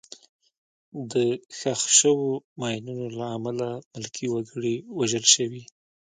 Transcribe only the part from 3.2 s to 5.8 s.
امله ملکي وګړي وژل شوي.